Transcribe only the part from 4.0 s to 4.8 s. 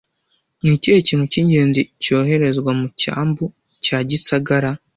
gisagara